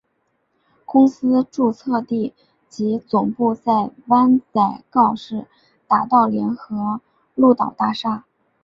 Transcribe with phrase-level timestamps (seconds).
[0.83, 2.33] 公司注册地
[2.67, 5.45] 及总部在湾仔告士
[5.87, 7.01] 打道联合
[7.35, 8.25] 鹿岛大厦。